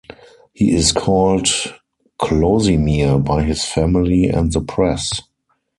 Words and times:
He 0.53 0.73
is 0.73 0.91
called 0.93 1.47
'Clausimir' 2.19 3.23
by 3.23 3.43
his 3.43 3.63
family 3.65 4.29
and 4.29 4.51
the 4.51 4.59
press. 4.61 5.21